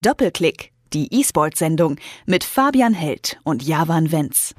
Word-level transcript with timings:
Doppelklick, 0.00 0.70
die 0.92 1.12
E-Sport-Sendung 1.12 1.96
mit 2.26 2.44
Fabian 2.44 2.94
Held 2.94 3.38
und 3.44 3.62
Javan 3.62 4.12
Wenz. 4.12 4.54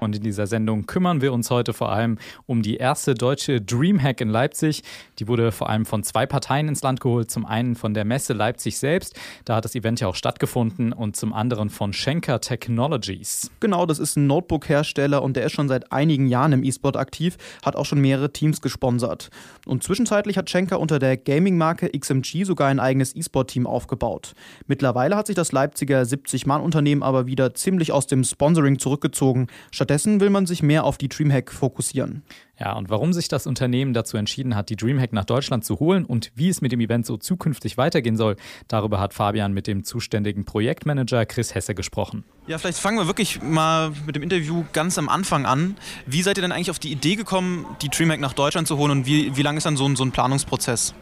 Und 0.00 0.16
in 0.16 0.22
dieser 0.22 0.46
Sendung 0.46 0.86
kümmern 0.86 1.20
wir 1.20 1.32
uns 1.32 1.50
heute 1.50 1.72
vor 1.72 1.90
allem 1.90 2.18
um 2.46 2.62
die 2.62 2.76
erste 2.76 3.14
deutsche 3.14 3.60
Dreamhack 3.60 4.20
in 4.20 4.28
Leipzig. 4.28 4.82
Die 5.18 5.26
wurde 5.28 5.50
vor 5.52 5.68
allem 5.68 5.86
von 5.86 6.04
zwei 6.04 6.24
Parteien 6.26 6.68
ins 6.68 6.82
Land 6.82 7.00
geholt. 7.00 7.30
Zum 7.30 7.44
einen 7.44 7.74
von 7.74 7.94
der 7.94 8.04
Messe 8.04 8.32
Leipzig 8.32 8.78
selbst, 8.78 9.18
da 9.44 9.56
hat 9.56 9.64
das 9.64 9.74
Event 9.74 10.00
ja 10.00 10.08
auch 10.08 10.14
stattgefunden, 10.14 10.92
und 10.92 11.16
zum 11.16 11.32
anderen 11.32 11.70
von 11.70 11.92
Schenker 11.92 12.40
Technologies. 12.40 13.50
Genau, 13.60 13.86
das 13.86 13.98
ist 13.98 14.16
ein 14.16 14.26
Notebook-Hersteller 14.26 15.22
und 15.22 15.36
der 15.36 15.46
ist 15.46 15.52
schon 15.52 15.68
seit 15.68 15.92
einigen 15.92 16.28
Jahren 16.28 16.52
im 16.52 16.64
E-Sport 16.64 16.96
aktiv, 16.96 17.36
hat 17.64 17.76
auch 17.76 17.84
schon 17.84 18.00
mehrere 18.00 18.32
Teams 18.32 18.60
gesponsert. 18.60 19.30
Und 19.66 19.82
zwischenzeitlich 19.82 20.38
hat 20.38 20.48
Schenker 20.48 20.80
unter 20.80 20.98
der 20.98 21.16
Gaming-Marke 21.16 21.90
XMG 21.90 22.44
sogar 22.44 22.68
ein 22.68 22.80
eigenes 22.80 23.14
E-Sport-Team 23.16 23.66
aufgebaut. 23.66 24.34
Mittlerweile 24.66 25.16
hat 25.16 25.26
sich 25.26 25.36
das 25.36 25.52
Leipziger 25.68 26.00
70-Mann-Unternehmen 26.00 27.02
aber 27.02 27.26
wieder 27.26 27.52
ziemlich 27.52 27.92
aus 27.92 28.06
dem 28.06 28.24
Sponsoring 28.24 28.78
zurückgezogen. 28.78 29.48
Stattdessen 29.70 30.18
will 30.18 30.30
man 30.30 30.46
sich 30.46 30.62
mehr 30.62 30.84
auf 30.84 30.96
die 30.96 31.08
Dreamhack 31.08 31.52
fokussieren. 31.52 32.22
Ja, 32.58 32.72
und 32.72 32.88
warum 32.88 33.12
sich 33.12 33.28
das 33.28 33.46
Unternehmen 33.46 33.92
dazu 33.92 34.16
entschieden 34.16 34.56
hat, 34.56 34.70
die 34.70 34.76
Dreamhack 34.76 35.12
nach 35.12 35.26
Deutschland 35.26 35.66
zu 35.66 35.78
holen 35.78 36.06
und 36.06 36.32
wie 36.34 36.48
es 36.48 36.62
mit 36.62 36.72
dem 36.72 36.80
Event 36.80 37.04
so 37.04 37.18
zukünftig 37.18 37.76
weitergehen 37.76 38.16
soll, 38.16 38.36
darüber 38.66 38.98
hat 38.98 39.12
Fabian 39.12 39.52
mit 39.52 39.66
dem 39.66 39.84
zuständigen 39.84 40.46
Projektmanager 40.46 41.26
Chris 41.26 41.54
Hesse 41.54 41.74
gesprochen. 41.74 42.24
Ja, 42.46 42.56
vielleicht 42.56 42.78
fangen 42.78 42.96
wir 42.96 43.06
wirklich 43.06 43.42
mal 43.42 43.92
mit 44.06 44.16
dem 44.16 44.22
Interview 44.22 44.64
ganz 44.72 44.96
am 44.96 45.10
Anfang 45.10 45.44
an. 45.44 45.76
Wie 46.06 46.22
seid 46.22 46.38
ihr 46.38 46.42
denn 46.42 46.52
eigentlich 46.52 46.70
auf 46.70 46.78
die 46.78 46.90
Idee 46.90 47.14
gekommen, 47.14 47.66
die 47.82 47.90
Dreamhack 47.90 48.20
nach 48.20 48.32
Deutschland 48.32 48.66
zu 48.66 48.78
holen 48.78 48.90
und 48.90 49.06
wie, 49.06 49.36
wie 49.36 49.42
lange 49.42 49.58
ist 49.58 49.66
dann 49.66 49.76
so 49.76 49.86
ein, 49.86 49.96
so 49.96 50.02
ein 50.02 50.12
Planungsprozess? 50.12 50.94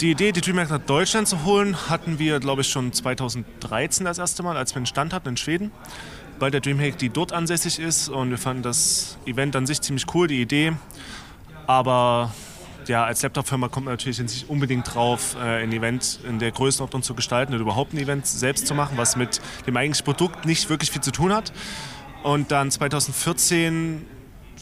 Die 0.00 0.10
Idee, 0.10 0.32
die 0.32 0.40
DreamHack 0.40 0.70
nach 0.70 0.80
Deutschland 0.80 1.28
zu 1.28 1.44
holen, 1.44 1.88
hatten 1.88 2.18
wir, 2.18 2.40
glaube 2.40 2.62
ich, 2.62 2.68
schon 2.68 2.92
2013 2.92 4.04
das 4.04 4.18
erste 4.18 4.42
Mal, 4.42 4.56
als 4.56 4.72
wir 4.72 4.78
einen 4.78 4.86
Stand 4.86 5.12
hatten 5.12 5.28
in 5.28 5.36
Schweden, 5.36 5.70
bei 6.38 6.50
der 6.50 6.60
DreamHack, 6.60 6.98
die 6.98 7.10
dort 7.10 7.32
ansässig 7.32 7.78
ist. 7.78 8.08
Und 8.08 8.30
wir 8.30 8.38
fanden 8.38 8.62
das 8.62 9.18
Event 9.26 9.54
an 9.56 9.66
sich 9.66 9.80
ziemlich 9.80 10.06
cool, 10.14 10.26
die 10.26 10.40
Idee. 10.40 10.72
Aber 11.66 12.32
ja, 12.88 13.04
als 13.04 13.22
Laptop-Firma 13.22 13.68
kommt 13.68 13.86
man 13.86 13.94
natürlich 13.94 14.18
nicht 14.18 14.48
unbedingt 14.48 14.94
drauf, 14.94 15.36
äh, 15.36 15.62
ein 15.62 15.72
Event 15.72 16.20
in 16.28 16.38
der 16.38 16.50
Größenordnung 16.50 17.02
zu 17.02 17.14
gestalten 17.14 17.54
oder 17.54 17.62
überhaupt 17.62 17.94
ein 17.94 17.98
Event 17.98 18.26
selbst 18.26 18.66
zu 18.66 18.74
machen, 18.74 18.96
was 18.96 19.16
mit 19.16 19.40
dem 19.66 19.76
eigentlichen 19.76 20.04
Produkt 20.04 20.44
nicht 20.44 20.68
wirklich 20.68 20.90
viel 20.90 21.02
zu 21.02 21.12
tun 21.12 21.32
hat. 21.32 21.52
Und 22.22 22.50
dann 22.50 22.70
2014 22.70 24.04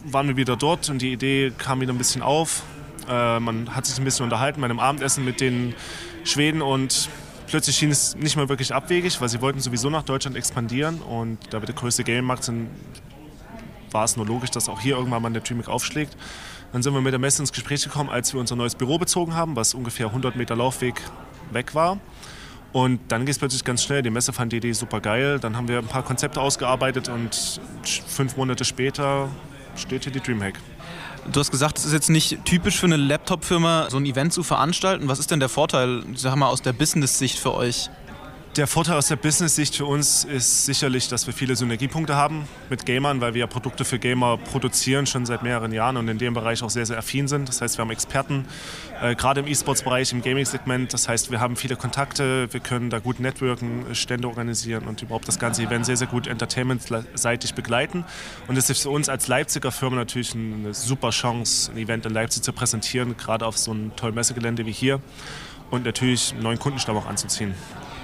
waren 0.05 0.29
wir 0.29 0.36
wieder 0.36 0.57
dort 0.57 0.89
und 0.91 1.01
die 1.01 1.12
Idee 1.12 1.53
kam 1.57 1.81
wieder 1.81 1.92
ein 1.92 1.98
bisschen 1.98 2.23
auf. 2.23 2.62
Äh, 3.08 3.41
man 3.41 3.75
hat 3.75 3.86
sich 3.86 3.98
ein 3.98 4.05
bisschen 4.05 4.25
unterhalten 4.25 4.61
bei 4.61 4.64
einem 4.67 4.81
Abendessen 4.81 5.25
mit 5.25 5.41
den 5.41 5.75
Schweden 6.25 6.62
und 6.62 7.08
plötzlich 7.47 7.77
schien 7.77 7.91
es 7.91 8.14
nicht 8.17 8.36
mehr 8.36 8.48
wirklich 8.48 8.75
abwegig, 8.75 9.20
weil 9.20 9.28
sie 9.28 9.41
wollten 9.41 9.61
sowieso 9.61 9.91
nach 9.91 10.03
Deutschland 10.03 10.36
expandieren 10.36 11.00
und 11.00 11.39
da 11.50 11.61
wir 11.61 11.67
der 11.67 11.75
größte 11.75 12.05
Game-Markt 12.05 12.45
sind, 12.45 12.69
war 13.91 14.05
es 14.05 14.17
nur 14.17 14.27
logisch, 14.27 14.50
dass 14.50 14.69
auch 14.69 14.80
hier 14.80 14.97
irgendwann 14.97 15.23
mal 15.23 15.28
eine 15.28 15.41
Dreamhack 15.41 15.69
aufschlägt. 15.69 16.17
Dann 16.73 16.83
sind 16.83 16.95
wir 16.95 17.03
mit 17.03 17.12
der 17.12 17.20
Messe 17.20 17.42
ins 17.42 17.53
Gespräch 17.53 17.84
gekommen, 17.84 18.08
als 18.08 18.33
wir 18.33 18.41
unser 18.41 18.56
neues 18.56 18.75
Büro 18.75 18.98
bezogen 18.98 19.34
haben, 19.34 19.56
was 19.56 19.75
ungefähr 19.75 20.06
100 20.06 20.36
Meter 20.36 20.56
Laufweg 20.56 20.95
weg 21.50 21.75
war. 21.75 21.98
Und 22.73 23.00
dann 23.08 23.27
geht 23.27 23.33
es 23.33 23.39
plötzlich 23.39 23.64
ganz 23.64 23.83
schnell. 23.83 24.00
Die 24.03 24.08
Messe 24.08 24.33
fand 24.33 24.53
die 24.53 24.56
Idee 24.56 24.73
super 24.73 25.00
geil. 25.00 25.39
Dann 25.39 25.56
haben 25.56 25.69
wir 25.69 25.78
ein 25.78 25.86
paar 25.86 26.03
Konzepte 26.03 26.41
ausgearbeitet 26.41 27.11
und 27.11 27.61
fünf 28.06 28.39
Monate 28.39 28.64
später 28.64 29.28
steht 29.77 30.05
hier 30.05 30.12
die 30.12 30.20
Dreamhack. 30.20 30.55
Du 31.31 31.39
hast 31.39 31.53
gesagt, 31.53 31.78
es 31.78 31.84
ist 31.84 31.92
jetzt 31.92 32.11
nicht 32.11 32.45
typisch 32.45 32.81
für 32.81 32.87
eine 32.87 32.97
Laptop-Firma, 32.97 33.89
so 33.91 33.97
ein 33.97 34.06
Event 34.06 34.33
zu 34.33 34.42
veranstalten. 34.42 35.06
Was 35.06 35.20
ist 35.20 35.31
denn 35.31 35.39
der 35.39 35.48
Vorteil, 35.48 36.03
sag 36.14 36.34
mal, 36.34 36.48
aus 36.48 36.62
der 36.62 36.73
Business-Sicht 36.73 37.39
für 37.39 37.55
euch? 37.55 37.91
Der 38.56 38.67
Vorteil 38.67 38.98
aus 38.98 39.06
der 39.06 39.17
Business-Sicht 39.17 39.77
für 39.77 39.86
uns 39.86 40.25
ist 40.25 40.67
sicherlich, 40.67 41.08
dass 41.08 41.27
wir 41.27 41.33
viele 41.33 41.56
Synergiepunkte 41.56 42.17
haben 42.17 42.47
mit 42.69 42.84
Gamern, 42.84 43.22
weil 43.22 43.33
wir 43.33 43.41
ja 43.41 43.47
Produkte 43.47 43.86
für 43.86 43.98
Gamer 43.98 44.36
produzieren, 44.36 45.07
schon 45.07 45.24
seit 45.24 45.42
mehreren 45.42 45.73
Jahren 45.73 45.96
und 45.96 46.07
in 46.07 46.18
dem 46.18 46.35
Bereich 46.35 46.62
auch 46.62 46.68
sehr, 46.68 46.85
sehr 46.85 46.98
affin 46.98 47.29
sind. 47.29 47.48
Das 47.48 47.62
heißt, 47.62 47.79
wir 47.79 47.83
haben 47.83 47.91
Experten, 47.91 48.45
äh, 49.01 49.14
gerade 49.14 49.41
im 49.41 49.46
E-Sports-Bereich, 49.46 50.12
im 50.12 50.20
Gaming-Segment. 50.20 50.92
Das 50.92 51.08
heißt, 51.08 51.30
wir 51.30 51.41
haben 51.41 51.57
viele 51.57 51.77
Kontakte, 51.77 52.52
wir 52.52 52.61
können 52.61 52.91
da 52.91 52.98
gut 52.98 53.20
networken, 53.20 53.86
Stände 53.95 54.29
organisieren 54.29 54.85
und 54.86 55.01
überhaupt 55.01 55.29
das 55.29 55.39
ganze 55.39 55.62
Event 55.62 55.86
sehr, 55.86 55.96
sehr 55.96 56.08
gut 56.08 56.27
entertainment-seitig 56.27 57.55
begleiten. 57.55 58.05
Und 58.48 58.58
es 58.58 58.68
ist 58.68 58.83
für 58.83 58.91
uns 58.91 59.08
als 59.08 59.29
Leipziger 59.29 59.73
Firma 59.73 59.96
natürlich 59.96 60.35
eine 60.35 60.74
super 60.74 61.08
Chance, 61.08 61.73
ein 61.73 61.79
Event 61.79 62.05
in 62.05 62.12
Leipzig 62.12 62.42
zu 62.42 62.52
präsentieren, 62.52 63.17
gerade 63.17 63.46
auf 63.46 63.57
so 63.57 63.70
einem 63.70 63.96
tollen 63.96 64.14
Messegelände 64.14 64.67
wie 64.67 64.73
hier 64.73 65.01
und 65.70 65.86
natürlich 65.86 66.33
einen 66.35 66.42
neuen 66.42 66.58
Kundenstamm 66.58 66.98
auch 66.98 67.07
anzuziehen. 67.07 67.55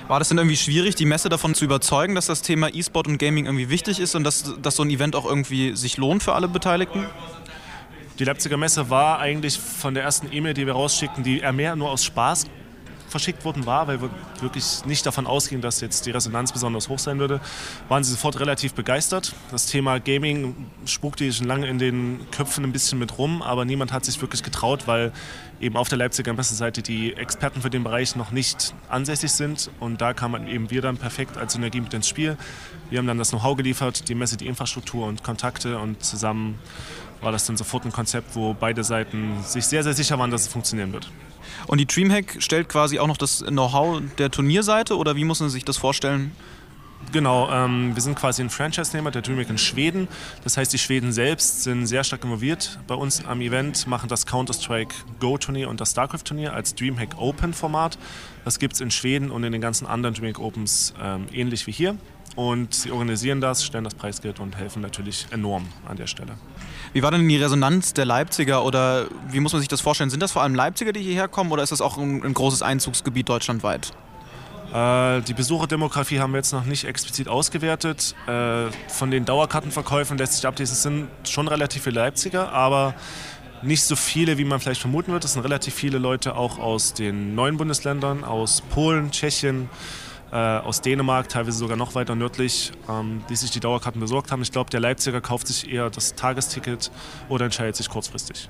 War 0.08 0.18
das 0.18 0.30
denn 0.30 0.38
irgendwie 0.38 0.56
schwierig, 0.56 0.94
die 0.94 1.04
Messe 1.04 1.28
davon 1.28 1.54
zu 1.54 1.66
überzeugen, 1.66 2.14
dass 2.14 2.24
das 2.24 2.40
Thema 2.40 2.74
E-Sport 2.74 3.08
und 3.08 3.18
Gaming 3.18 3.44
irgendwie 3.44 3.68
wichtig 3.68 4.00
ist 4.00 4.14
und 4.14 4.24
dass, 4.24 4.54
dass 4.62 4.76
so 4.76 4.82
ein 4.82 4.88
Event 4.88 5.14
auch 5.14 5.26
irgendwie 5.26 5.76
sich 5.76 5.98
lohnt 5.98 6.22
für 6.22 6.32
alle 6.32 6.48
Beteiligten? 6.48 7.06
Die 8.18 8.24
Leipziger 8.24 8.56
Messe 8.56 8.88
war 8.88 9.18
eigentlich 9.18 9.58
von 9.58 9.92
der 9.92 10.04
ersten 10.04 10.32
E-Mail, 10.32 10.54
die 10.54 10.64
wir 10.64 10.72
rausschickten, 10.72 11.24
die 11.24 11.42
mehr 11.52 11.76
nur 11.76 11.90
aus 11.90 12.04
Spaß 12.04 12.46
verschickt 13.08 13.44
worden 13.44 13.66
war, 13.66 13.86
weil 13.88 14.00
wir 14.00 14.10
wirklich 14.40 14.84
nicht 14.84 15.04
davon 15.06 15.26
ausgingen, 15.26 15.62
dass 15.62 15.80
jetzt 15.80 16.06
die 16.06 16.10
Resonanz 16.10 16.52
besonders 16.52 16.88
hoch 16.88 16.98
sein 16.98 17.18
würde, 17.18 17.40
waren 17.88 18.04
sie 18.04 18.12
sofort 18.12 18.38
relativ 18.40 18.74
begeistert. 18.74 19.34
Das 19.50 19.66
Thema 19.66 19.98
Gaming 19.98 20.54
spukte 20.84 21.32
schon 21.32 21.46
lange 21.46 21.66
in 21.66 21.78
den 21.78 22.26
Köpfen 22.30 22.64
ein 22.64 22.72
bisschen 22.72 22.98
mit 22.98 23.18
rum, 23.18 23.42
aber 23.42 23.64
niemand 23.64 23.92
hat 23.92 24.04
sich 24.04 24.20
wirklich 24.20 24.42
getraut, 24.42 24.86
weil 24.86 25.12
eben 25.60 25.76
auf 25.76 25.88
der 25.88 25.98
Leipziger 25.98 26.32
Messeseite 26.32 26.82
die 26.82 27.14
Experten 27.14 27.62
für 27.62 27.70
den 27.70 27.84
Bereich 27.84 28.16
noch 28.16 28.30
nicht 28.30 28.74
ansässig 28.88 29.32
sind 29.32 29.70
und 29.80 30.00
da 30.00 30.12
kamen 30.12 30.46
eben 30.46 30.70
wir 30.70 30.82
dann 30.82 30.96
perfekt 30.96 31.36
als 31.36 31.54
Synergie 31.54 31.80
mit 31.80 31.92
ins 31.94 32.08
Spiel. 32.08 32.36
Wir 32.90 32.98
haben 32.98 33.06
dann 33.06 33.18
das 33.18 33.30
Know-how 33.30 33.56
geliefert, 33.56 34.08
die 34.08 34.14
Messe, 34.14 34.36
die 34.36 34.46
Infrastruktur 34.46 35.06
und 35.06 35.22
Kontakte 35.22 35.78
und 35.78 36.02
zusammen 36.02 36.58
war 37.20 37.32
das 37.32 37.46
dann 37.46 37.56
sofort 37.56 37.84
ein 37.84 37.92
Konzept, 37.92 38.34
wo 38.34 38.54
beide 38.54 38.84
Seiten 38.84 39.42
sich 39.42 39.66
sehr, 39.66 39.82
sehr 39.82 39.94
sicher 39.94 40.18
waren, 40.18 40.30
dass 40.30 40.42
es 40.42 40.48
funktionieren 40.48 40.92
wird. 40.92 41.10
Und 41.66 41.78
die 41.78 41.86
Dreamhack 41.86 42.36
stellt 42.40 42.68
quasi 42.68 42.98
auch 42.98 43.06
noch 43.06 43.16
das 43.16 43.44
Know-how 43.46 44.02
der 44.18 44.30
Turnierseite 44.30 44.96
oder 44.96 45.16
wie 45.16 45.24
muss 45.24 45.40
man 45.40 45.50
sich 45.50 45.64
das 45.64 45.76
vorstellen? 45.76 46.32
Genau, 47.12 47.50
ähm, 47.50 47.94
wir 47.94 48.02
sind 48.02 48.16
quasi 48.16 48.42
ein 48.42 48.50
Franchise-Nehmer 48.50 49.10
der 49.10 49.22
Dreamhack 49.22 49.48
in 49.48 49.56
Schweden. 49.56 50.08
Das 50.44 50.56
heißt, 50.56 50.72
die 50.72 50.78
Schweden 50.78 51.12
selbst 51.12 51.62
sind 51.62 51.86
sehr 51.86 52.04
stark 52.04 52.22
involviert 52.24 52.78
bei 52.86 52.94
uns 52.94 53.24
am 53.24 53.40
Event, 53.40 53.86
machen 53.86 54.08
das 54.08 54.26
Counter-Strike 54.26 54.94
Go-Turnier 55.18 55.70
und 55.70 55.80
das 55.80 55.92
StarCraft-Turnier 55.92 56.52
als 56.52 56.74
Dreamhack 56.74 57.16
Open-Format. 57.16 57.98
Das 58.44 58.58
gibt 58.58 58.74
es 58.74 58.80
in 58.80 58.90
Schweden 58.90 59.30
und 59.30 59.42
in 59.42 59.52
den 59.52 59.60
ganzen 59.60 59.86
anderen 59.86 60.14
Dreamhack 60.14 60.38
Opens 60.38 60.92
ähm, 61.00 61.26
ähnlich 61.32 61.66
wie 61.66 61.72
hier. 61.72 61.96
Und 62.38 62.72
sie 62.72 62.92
organisieren 62.92 63.40
das, 63.40 63.64
stellen 63.64 63.82
das 63.82 63.96
Preisgeld 63.96 64.38
und 64.38 64.56
helfen 64.56 64.80
natürlich 64.80 65.26
enorm 65.32 65.66
an 65.88 65.96
der 65.96 66.06
Stelle. 66.06 66.34
Wie 66.92 67.02
war 67.02 67.10
denn 67.10 67.28
die 67.28 67.36
Resonanz 67.36 67.94
der 67.94 68.04
Leipziger 68.04 68.64
oder 68.64 69.08
wie 69.28 69.40
muss 69.40 69.52
man 69.52 69.58
sich 69.58 69.66
das 69.66 69.80
vorstellen? 69.80 70.08
Sind 70.08 70.22
das 70.22 70.30
vor 70.30 70.42
allem 70.42 70.54
Leipziger, 70.54 70.92
die 70.92 71.00
hierher 71.00 71.26
kommen 71.26 71.50
oder 71.50 71.64
ist 71.64 71.72
das 71.72 71.80
auch 71.80 71.98
ein, 71.98 72.22
ein 72.22 72.34
großes 72.34 72.62
Einzugsgebiet 72.62 73.28
deutschlandweit? 73.28 73.92
Äh, 74.72 75.20
die 75.22 75.34
Besucherdemografie 75.34 76.20
haben 76.20 76.30
wir 76.30 76.36
jetzt 76.36 76.52
noch 76.52 76.64
nicht 76.64 76.84
explizit 76.84 77.26
ausgewertet. 77.26 78.14
Äh, 78.28 78.70
von 78.86 79.10
den 79.10 79.24
Dauerkartenverkäufen 79.24 80.16
lässt 80.16 80.34
sich 80.34 80.46
ablesen, 80.46 80.74
es 80.74 80.82
sind 80.84 81.08
schon 81.24 81.48
relativ 81.48 81.82
viele 81.82 81.98
Leipziger, 81.98 82.52
aber 82.52 82.94
nicht 83.62 83.82
so 83.82 83.96
viele, 83.96 84.38
wie 84.38 84.44
man 84.44 84.60
vielleicht 84.60 84.80
vermuten 84.80 85.10
wird. 85.10 85.24
Es 85.24 85.32
sind 85.32 85.42
relativ 85.42 85.74
viele 85.74 85.98
Leute 85.98 86.36
auch 86.36 86.60
aus 86.60 86.94
den 86.94 87.34
neuen 87.34 87.56
Bundesländern, 87.56 88.22
aus 88.22 88.60
Polen, 88.60 89.10
Tschechien, 89.10 89.68
aus 90.36 90.80
Dänemark, 90.80 91.28
teilweise 91.28 91.58
sogar 91.58 91.76
noch 91.76 91.94
weiter 91.94 92.14
nördlich, 92.14 92.72
ähm, 92.88 93.22
die 93.28 93.36
sich 93.36 93.50
die 93.50 93.60
Dauerkarten 93.60 94.00
besorgt 94.00 94.30
haben. 94.30 94.42
Ich 94.42 94.52
glaube, 94.52 94.70
der 94.70 94.80
Leipziger 94.80 95.20
kauft 95.20 95.46
sich 95.46 95.70
eher 95.70 95.90
das 95.90 96.14
Tagesticket 96.14 96.90
oder 97.28 97.46
entscheidet 97.46 97.76
sich 97.76 97.88
kurzfristig. 97.88 98.48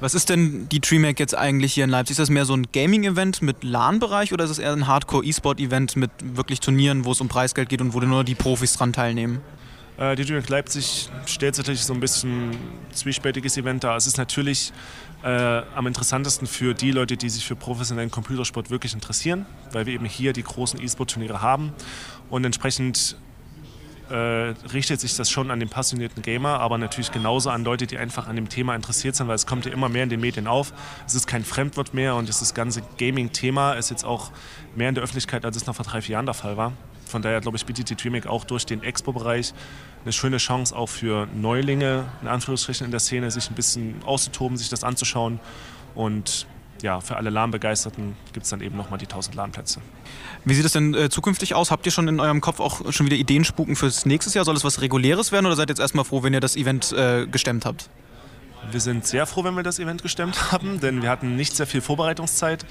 Was 0.00 0.14
ist 0.14 0.28
denn 0.28 0.68
die 0.68 0.80
DreamHack 0.80 1.18
jetzt 1.18 1.36
eigentlich 1.36 1.74
hier 1.74 1.82
in 1.82 1.90
Leipzig? 1.90 2.12
Ist 2.12 2.20
das 2.20 2.30
mehr 2.30 2.44
so 2.44 2.54
ein 2.54 2.68
Gaming-Event 2.72 3.42
mit 3.42 3.64
LAN-Bereich 3.64 4.32
oder 4.32 4.44
ist 4.44 4.50
es 4.50 4.60
eher 4.60 4.72
ein 4.72 4.86
Hardcore-E-Sport-Event 4.86 5.96
mit 5.96 6.10
wirklich 6.22 6.60
Turnieren, 6.60 7.04
wo 7.04 7.10
es 7.10 7.20
um 7.20 7.26
Preisgeld 7.26 7.68
geht 7.68 7.80
und 7.80 7.94
wo 7.94 8.00
nur 8.00 8.22
die 8.22 8.36
Profis 8.36 8.74
dran 8.74 8.92
teilnehmen? 8.92 9.40
Äh, 9.98 10.14
die 10.14 10.24
DreamHack 10.24 10.48
Leipzig 10.48 11.10
stellt 11.26 11.56
sich 11.56 11.64
natürlich 11.64 11.84
so 11.84 11.92
ein 11.92 12.00
bisschen 12.00 12.56
zwiespältiges 12.92 13.56
Event 13.56 13.84
dar. 13.84 13.96
Es 13.96 14.06
ist 14.06 14.16
natürlich 14.16 14.72
äh, 15.24 15.28
am 15.28 15.86
interessantesten 15.86 16.46
für 16.46 16.72
die 16.72 16.92
Leute, 16.92 17.16
die 17.16 17.28
sich 17.28 17.44
für 17.44 17.56
professionellen 17.56 18.10
Computersport 18.10 18.70
wirklich 18.70 18.94
interessieren, 18.94 19.44
weil 19.72 19.86
wir 19.86 19.94
eben 19.94 20.04
hier 20.04 20.32
die 20.32 20.44
großen 20.44 20.80
E-Sport-Turniere 20.80 21.42
haben 21.42 21.72
und 22.30 22.44
entsprechend 22.44 23.16
äh, 24.08 24.14
richtet 24.72 25.00
sich 25.00 25.16
das 25.16 25.28
schon 25.30 25.50
an 25.50 25.58
den 25.58 25.68
passionierten 25.68 26.22
Gamer, 26.22 26.60
aber 26.60 26.78
natürlich 26.78 27.10
genauso 27.10 27.50
an 27.50 27.64
Leute, 27.64 27.86
die 27.86 27.98
einfach 27.98 28.26
an 28.26 28.36
dem 28.36 28.48
Thema 28.48 28.74
interessiert 28.74 29.16
sind, 29.16 29.28
weil 29.28 29.34
es 29.34 29.46
kommt 29.46 29.66
ja 29.66 29.72
immer 29.72 29.88
mehr 29.88 30.04
in 30.04 30.08
den 30.08 30.20
Medien 30.20 30.46
auf. 30.46 30.72
Es 31.06 31.14
ist 31.14 31.26
kein 31.26 31.44
Fremdwort 31.44 31.92
mehr 31.92 32.14
und 32.14 32.28
das 32.28 32.54
ganze 32.54 32.82
Gaming-Thema 32.98 33.74
ist 33.74 33.90
jetzt 33.90 34.04
auch 34.04 34.30
mehr 34.76 34.88
in 34.88 34.94
der 34.94 35.04
Öffentlichkeit, 35.04 35.44
als 35.44 35.56
es 35.56 35.66
noch 35.66 35.74
vor 35.74 35.84
drei, 35.84 36.00
vier 36.00 36.14
Jahren 36.14 36.26
der 36.26 36.34
Fall 36.34 36.56
war. 36.56 36.72
Von 37.08 37.22
daher, 37.22 37.40
glaube 37.40 37.56
ich, 37.56 37.66
bietet 37.66 37.90
die 37.90 37.96
Dreamhack 37.96 38.26
auch 38.26 38.44
durch 38.44 38.66
den 38.66 38.82
Expo-Bereich 38.82 39.54
eine 40.04 40.12
schöne 40.12 40.36
Chance 40.36 40.76
auch 40.76 40.88
für 40.88 41.26
Neulinge, 41.34 42.04
in 42.22 42.28
Anführungsstrichen 42.28 42.84
in 42.84 42.90
der 42.90 43.00
Szene, 43.00 43.30
sich 43.30 43.50
ein 43.50 43.54
bisschen 43.54 43.96
auszutoben, 44.04 44.56
sich 44.56 44.68
das 44.68 44.84
anzuschauen 44.84 45.40
und 45.94 46.46
ja, 46.82 47.00
für 47.00 47.16
alle 47.16 47.30
LAN-Begeisterten 47.30 48.16
gibt 48.32 48.44
es 48.44 48.50
dann 48.50 48.60
eben 48.60 48.76
nochmal 48.76 48.98
die 48.98 49.06
1000 49.06 49.34
LAN-Plätze. 49.34 49.80
Wie 50.44 50.54
sieht 50.54 50.64
es 50.64 50.72
denn 50.72 50.94
äh, 50.94 51.10
zukünftig 51.10 51.54
aus? 51.54 51.70
Habt 51.70 51.86
ihr 51.86 51.92
schon 51.92 52.06
in 52.06 52.20
eurem 52.20 52.40
Kopf 52.40 52.60
auch 52.60 52.92
schon 52.92 53.06
wieder 53.06 53.16
Ideen 53.16 53.44
spuken 53.44 53.74
fürs 53.74 54.06
nächste 54.06 54.32
Jahr? 54.32 54.44
Soll 54.44 54.56
es 54.56 54.64
was 54.64 54.80
Reguläres 54.80 55.32
werden 55.32 55.46
oder 55.46 55.56
seid 55.56 55.68
ihr 55.68 55.72
jetzt 55.72 55.80
erstmal 55.80 56.04
froh, 56.04 56.22
wenn 56.22 56.34
ihr 56.34 56.40
das 56.40 56.56
Event 56.56 56.92
äh, 56.92 57.26
gestemmt 57.26 57.64
habt? 57.64 57.90
Wir 58.70 58.80
sind 58.80 59.06
sehr 59.06 59.26
froh, 59.26 59.44
wenn 59.44 59.54
wir 59.54 59.62
das 59.62 59.78
Event 59.78 60.02
gestemmt 60.02 60.52
haben, 60.52 60.80
denn 60.80 61.02
wir 61.02 61.10
hatten 61.10 61.36
nicht 61.36 61.56
sehr 61.56 61.66
viel 61.66 61.80
Vorbereitungszeit. 61.80 62.64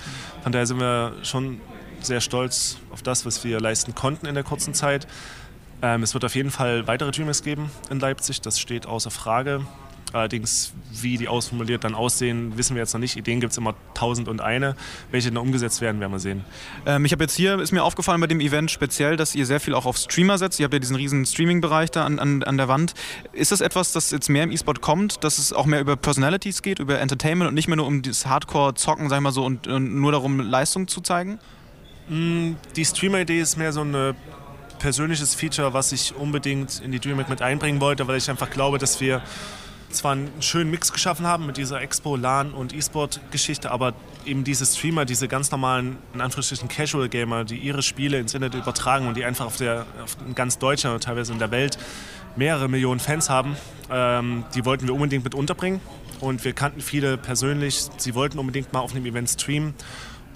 Von 0.44 0.52
daher 0.52 0.66
sind 0.66 0.80
wir 0.80 1.14
schon 1.24 1.60
sehr 2.02 2.22
stolz 2.22 2.78
auf 2.92 3.02
das, 3.02 3.26
was 3.26 3.44
wir 3.44 3.60
leisten 3.60 3.96
konnten 3.96 4.26
in 4.26 4.36
der 4.36 4.44
kurzen 4.44 4.74
Zeit. 4.74 5.08
Ähm, 5.82 6.04
es 6.04 6.14
wird 6.14 6.26
auf 6.26 6.36
jeden 6.36 6.52
Fall 6.52 6.88
weitere 6.88 7.12
Dreamers 7.12 7.44
geben 7.44 7.70
in 7.90 8.00
Leipzig, 8.00 8.42
das 8.42 8.60
steht 8.60 8.86
außer 8.86 9.12
Frage. 9.12 9.66
Allerdings, 10.14 10.74
wie 10.92 11.18
die 11.18 11.28
ausformuliert 11.28 11.84
dann 11.84 11.94
aussehen, 11.94 12.58
wissen 12.58 12.76
wir 12.76 12.82
jetzt 12.82 12.94
noch 12.94 13.00
nicht. 13.00 13.18
Ideen 13.18 13.42
gibt 13.42 13.52
es 13.52 13.58
immer 13.58 13.76
tausend 13.94 14.30
und 14.30 14.40
eine. 14.40 14.76
Welche 15.12 15.30
dann 15.30 15.38
umgesetzt 15.38 15.82
werden, 15.82 16.00
werden 16.00 16.14
wir 16.14 16.20
sehen. 16.20 16.46
Ähm, 16.86 17.04
ich 17.04 17.12
habe 17.12 17.26
jetzt 17.26 17.36
hier, 17.36 17.60
ist 17.60 17.74
mir 17.74 17.84
aufgefallen 17.84 18.22
bei 18.22 18.28
dem 18.28 18.40
Event 18.40 18.72
speziell, 18.72 19.18
dass 19.18 19.36
ihr 19.36 19.46
sehr 19.46 19.60
viel 19.60 19.74
auch 19.74 19.86
auf 19.86 19.98
Streamer 19.98 20.38
setzt. 20.38 20.60
Ihr 20.60 20.64
habt 20.64 20.74
ja 20.74 20.80
diesen 20.80 20.96
riesen 20.96 21.26
Streaming-Bereich 21.26 21.92
da 21.92 22.06
an, 22.06 22.20
an, 22.20 22.42
an 22.44 22.56
der 22.56 22.70
Wand. 22.70 22.94
Ist 23.34 23.52
das 23.52 23.60
etwas, 23.60 23.92
das 23.92 24.12
jetzt 24.12 24.30
mehr 24.30 24.44
im 24.44 24.52
E-Sport 24.52 24.82
kommt, 24.82 25.26
dass 25.26 25.40
es 25.40 25.52
auch 25.52 25.66
mehr 25.66 25.82
über 25.82 25.98
Personalities 25.98 26.62
geht, 26.62 26.80
über 26.80 27.00
Entertainment 27.00 27.50
und 27.50 27.54
nicht 27.54 27.68
mehr 27.68 27.78
nur 27.78 27.86
um 27.86 28.02
das 28.02 28.26
Hardcore-Zocken, 28.26 29.10
sag 29.10 29.18
ich 29.18 29.24
mal 29.24 29.32
so, 29.32 29.44
und, 29.44 29.68
und 29.68 30.00
nur 30.00 30.14
darum, 30.14 30.40
Leistung 30.40 30.88
zu 30.88 31.02
zeigen? 31.02 31.38
Mm, 32.10 32.54
die 32.76 32.86
Streamer-Idee 32.86 33.40
ist 33.40 33.58
mehr 33.58 33.74
so 33.74 33.82
ein 33.82 34.16
persönliches 34.80 35.36
Feature, 35.36 35.74
was 35.74 35.92
ich 35.92 36.16
unbedingt 36.16 36.82
in 36.82 36.92
die 36.92 37.00
DreamHack 37.00 37.30
mit 37.30 37.42
einbringen 37.42 37.82
wollte, 37.82 38.08
weil 38.08 38.18
ich 38.18 38.30
einfach 38.30 38.50
glaube, 38.50 38.78
dass 38.78 39.02
wir 39.02 39.22
zwar 39.90 40.14
einen 40.14 40.42
schönen 40.42 40.70
Mix 40.70 40.92
geschaffen 40.92 41.26
haben 41.26 41.46
mit 41.46 41.58
dieser 41.58 41.82
Expo, 41.82 42.16
LAN 42.16 42.52
und 42.52 42.74
E-Sport-Geschichte, 42.74 43.72
aber 43.72 43.94
eben 44.26 44.44
diese 44.44 44.66
Streamer, 44.66 45.06
diese 45.06 45.28
ganz 45.28 45.50
normalen, 45.52 45.98
in 46.14 46.22
Anführungsstrichen 46.22 46.68
Casual-Gamer, 46.68 47.46
die 47.46 47.58
ihre 47.58 47.82
Spiele 47.82 48.20
ins 48.20 48.34
Internet 48.34 48.62
übertragen 48.62 49.08
und 49.08 49.16
die 49.16 49.24
einfach 49.24 49.46
auf, 49.46 49.58
der, 49.58 49.86
auf 50.04 50.18
ganz 50.36 50.58
Deutschland 50.58 50.96
und 50.96 51.04
teilweise 51.04 51.32
in 51.32 51.40
der 51.40 51.52
Welt 51.52 51.78
mehrere 52.36 52.68
Millionen 52.68 53.00
Fans 53.00 53.30
haben, 53.30 53.56
ähm, 53.90 54.44
die 54.54 54.66
wollten 54.66 54.88
wir 54.88 54.94
unbedingt 54.94 55.24
mit 55.24 55.34
unterbringen. 55.34 55.80
Und 56.20 56.44
wir 56.44 56.54
kannten 56.54 56.82
viele 56.82 57.18
persönlich, 57.18 57.88
sie 57.98 58.16
wollten 58.16 58.40
unbedingt 58.40 58.74
mal 58.74 58.80
auf 58.80 58.94
einem 58.94 59.06
Event 59.06 59.30
streamen. 59.30 59.74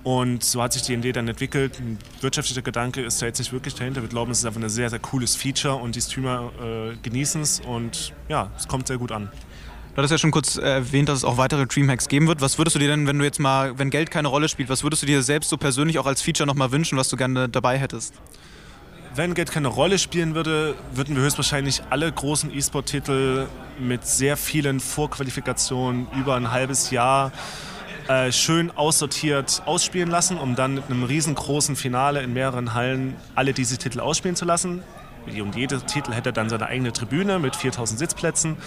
Und 0.04 0.44
so 0.44 0.64
hat 0.64 0.74
sich 0.74 0.82
die 0.82 0.94
Idee 0.94 1.12
dann 1.12 1.28
entwickelt. 1.28 1.80
Ein 1.80 2.00
wirtschaftlicher 2.22 2.64
Gedanke 2.64 3.02
ist 3.02 3.22
da 3.22 3.28
jetzt 3.28 3.38
nicht 3.38 3.54
wirklich 3.54 3.76
dahinter. 3.76 4.02
Wir 4.02 4.10
glauben, 4.10 4.32
es 4.32 4.40
ist 4.40 4.46
einfach 4.46 4.62
ein 4.62 4.70
sehr, 4.70 4.90
sehr 4.90 5.00
cooles 5.00 5.36
Feature 5.36 5.76
und 5.76 5.96
die 5.96 6.02
Streamer 6.02 6.52
äh, 6.60 6.96
genießen 7.04 7.42
es 7.42 7.60
und 7.60 8.14
ja, 8.28 8.50
es 8.58 8.68
kommt 8.68 8.88
sehr 8.88 8.98
gut 8.98 9.12
an. 9.12 9.30
Du 9.92 9.98
hattest 9.98 10.12
ja 10.14 10.18
schon 10.18 10.32
kurz 10.32 10.56
erwähnt, 10.56 11.10
dass 11.10 11.18
es 11.18 11.24
auch 11.26 11.38
weitere 11.38 11.68
Dreamhacks 11.68 12.08
geben 12.08 12.28
wird. 12.28 12.40
Was 12.40 12.58
würdest 12.58 12.76
du 12.76 12.80
dir 12.80 12.88
denn, 12.88 13.08
wenn 13.08 13.20
du 13.20 13.26
jetzt 13.26 13.40
mal, 13.40 13.78
wenn 13.78 13.90
Geld 13.90 14.10
keine 14.10 14.30
Rolle 14.30 14.48
spielt, 14.48 14.70
was 14.70 14.84
würdest 14.84 15.04
du 15.04 15.06
dir 15.06 15.22
selbst 15.22 15.50
so 15.50 15.58
persönlich 15.58 16.00
auch 16.00 16.06
als 16.06 16.22
Feature 16.22 16.48
nochmal 16.48 16.72
wünschen, 16.72 16.98
was 16.98 17.10
du 17.10 17.18
gerne 17.18 17.50
dabei 17.50 17.78
hättest? 17.78 18.14
Wenn 19.14 19.34
Geld 19.34 19.52
keine 19.52 19.68
Rolle 19.68 20.00
spielen 20.00 20.34
würde, 20.34 20.76
würden 20.94 21.18
wir 21.18 21.24
höchstwahrscheinlich 21.24 21.84
alle 21.90 22.10
großen 22.10 22.56
E-Sport-Titel 22.56 23.48
mit 23.78 24.08
sehr 24.08 24.38
vielen 24.38 24.80
Vorqualifikationen 24.80 26.08
über 26.18 26.38
ein 26.38 26.52
halbes 26.52 26.92
Jahr 26.92 27.34
äh, 28.08 28.32
schön 28.32 28.72
aussortiert 28.72 29.64
ausspielen 29.66 30.10
lassen, 30.10 30.38
um 30.38 30.56
dann 30.56 30.76
mit 30.76 30.86
einem 30.86 31.04
riesengroßen 31.04 31.76
Finale 31.76 32.22
in 32.22 32.34
mehreren 32.34 32.74
Hallen 32.74 33.16
alle 33.36 33.54
diese 33.54 33.78
Titel 33.78 34.00
ausspielen 34.00 34.36
zu 34.36 34.46
lassen. 34.46 34.84
Und 35.26 35.56
jeder 35.56 35.86
Titel 35.86 36.14
hätte 36.14 36.34
dann 36.34 36.50
seine 36.50 36.66
eigene 36.66 36.92
Tribüne 36.92 37.38
mit 37.40 37.56
4000 37.56 38.00
Sitzplätzen 38.00 38.58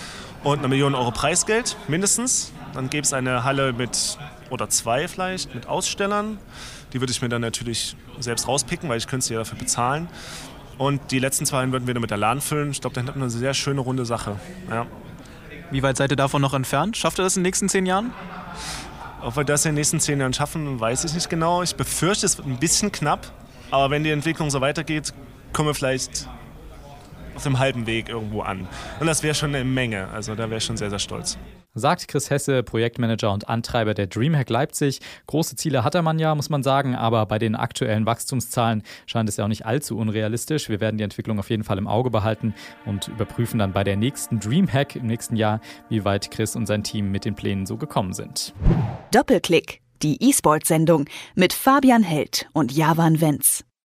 und 0.44 0.60
einer 0.60 0.68
Million 0.68 0.94
Euro 0.94 1.10
Preisgeld 1.10 1.76
mindestens. 1.88 2.52
Dann 2.74 2.90
gäbe 2.90 3.04
es 3.04 3.12
eine 3.12 3.44
Halle 3.44 3.72
mit, 3.72 4.18
oder 4.50 4.68
zwei 4.68 5.08
vielleicht, 5.08 5.54
mit 5.54 5.66
Ausstellern. 5.66 6.38
Die 6.92 7.00
würde 7.00 7.10
ich 7.10 7.20
mir 7.20 7.28
dann 7.28 7.42
natürlich 7.42 7.96
selbst 8.20 8.46
rauspicken, 8.46 8.88
weil 8.88 8.98
ich 8.98 9.08
könnte 9.08 9.26
sie 9.26 9.34
ja 9.34 9.40
dafür 9.40 9.58
bezahlen. 9.58 10.08
Und 10.78 11.10
die 11.10 11.18
letzten 11.18 11.44
zwei 11.44 11.70
würden 11.70 11.86
wir 11.86 11.94
dann 11.94 12.00
mit 12.00 12.10
der 12.10 12.18
LAN 12.18 12.40
füllen. 12.40 12.70
Ich 12.70 12.80
glaube, 12.80 12.94
dann 12.94 13.06
hätten 13.06 13.18
wir 13.18 13.24
eine 13.24 13.30
sehr 13.30 13.54
schöne 13.54 13.80
runde 13.80 14.04
Sache. 14.04 14.36
Ja. 14.70 14.86
Wie 15.70 15.82
weit 15.82 15.96
seid 15.96 16.10
ihr 16.10 16.16
davon 16.16 16.42
noch 16.42 16.54
entfernt? 16.54 16.96
Schafft 16.96 17.18
ihr 17.18 17.22
das 17.22 17.36
in 17.36 17.42
den 17.42 17.48
nächsten 17.48 17.68
zehn 17.68 17.86
Jahren? 17.86 18.12
Ob 19.24 19.36
wir 19.36 19.44
das 19.44 19.64
in 19.64 19.70
den 19.70 19.76
nächsten 19.76 20.00
zehn 20.00 20.20
Jahren 20.20 20.34
schaffen, 20.34 20.78
weiß 20.78 21.04
ich 21.04 21.14
nicht 21.14 21.30
genau. 21.30 21.62
Ich 21.62 21.74
befürchte, 21.74 22.26
es 22.26 22.36
wird 22.36 22.46
ein 22.46 22.58
bisschen 22.58 22.92
knapp. 22.92 23.32
Aber 23.70 23.88
wenn 23.88 24.04
die 24.04 24.10
Entwicklung 24.10 24.50
so 24.50 24.60
weitergeht, 24.60 25.14
kommen 25.54 25.70
wir 25.70 25.74
vielleicht 25.74 26.28
auf 27.34 27.42
dem 27.42 27.58
halben 27.58 27.86
Weg 27.86 28.10
irgendwo 28.10 28.42
an. 28.42 28.68
Und 29.00 29.06
das 29.06 29.22
wäre 29.22 29.34
schon 29.34 29.54
eine 29.54 29.64
Menge. 29.64 30.08
Also 30.08 30.34
da 30.34 30.50
wäre 30.50 30.58
ich 30.58 30.64
schon 30.64 30.76
sehr, 30.76 30.90
sehr 30.90 30.98
stolz. 30.98 31.38
Sagt 31.76 32.06
Chris 32.06 32.30
Hesse, 32.30 32.62
Projektmanager 32.62 33.32
und 33.32 33.48
Antreiber 33.48 33.94
der 33.94 34.06
Dreamhack 34.06 34.48
Leipzig. 34.48 35.00
Große 35.26 35.56
Ziele 35.56 35.82
hat 35.82 35.96
er 35.96 36.02
man 36.02 36.20
ja, 36.20 36.34
muss 36.36 36.48
man 36.48 36.62
sagen, 36.62 36.94
aber 36.94 37.26
bei 37.26 37.40
den 37.40 37.56
aktuellen 37.56 38.06
Wachstumszahlen 38.06 38.84
scheint 39.06 39.28
es 39.28 39.36
ja 39.36 39.44
auch 39.44 39.48
nicht 39.48 39.66
allzu 39.66 39.98
unrealistisch. 39.98 40.68
Wir 40.68 40.80
werden 40.80 40.98
die 40.98 41.04
Entwicklung 41.04 41.40
auf 41.40 41.50
jeden 41.50 41.64
Fall 41.64 41.78
im 41.78 41.88
Auge 41.88 42.10
behalten 42.10 42.54
und 42.86 43.08
überprüfen 43.08 43.58
dann 43.58 43.72
bei 43.72 43.82
der 43.82 43.96
nächsten 43.96 44.38
Dreamhack 44.38 44.94
im 44.94 45.06
nächsten 45.06 45.34
Jahr, 45.34 45.60
wie 45.88 46.04
weit 46.04 46.30
Chris 46.30 46.54
und 46.54 46.66
sein 46.66 46.84
Team 46.84 47.10
mit 47.10 47.24
den 47.24 47.34
Plänen 47.34 47.66
so 47.66 47.76
gekommen 47.76 48.12
sind. 48.12 48.54
Doppelklick, 49.10 49.80
die 50.02 50.22
E-Sport-Sendung 50.22 51.06
mit 51.34 51.52
Fabian 51.52 52.04
Held 52.04 52.46
und 52.52 52.70
Javan 52.70 53.20
Wenz. 53.20 53.64